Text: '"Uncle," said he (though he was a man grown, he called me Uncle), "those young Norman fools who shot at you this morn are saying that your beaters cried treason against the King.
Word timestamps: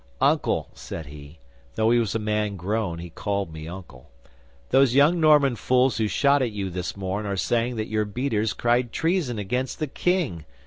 '"Uncle," 0.19 0.67
said 0.73 1.05
he 1.05 1.37
(though 1.75 1.91
he 1.91 1.99
was 1.99 2.15
a 2.15 2.17
man 2.17 2.55
grown, 2.55 2.97
he 2.97 3.11
called 3.11 3.53
me 3.53 3.67
Uncle), 3.67 4.09
"those 4.71 4.95
young 4.95 5.19
Norman 5.19 5.55
fools 5.55 5.97
who 5.97 6.07
shot 6.07 6.41
at 6.41 6.49
you 6.51 6.71
this 6.71 6.97
morn 6.97 7.27
are 7.27 7.37
saying 7.37 7.75
that 7.75 7.85
your 7.87 8.03
beaters 8.03 8.51
cried 8.53 8.91
treason 8.91 9.37
against 9.37 9.77
the 9.77 9.85
King. 9.85 10.43